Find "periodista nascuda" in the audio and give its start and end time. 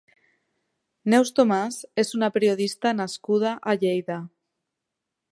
2.37-3.51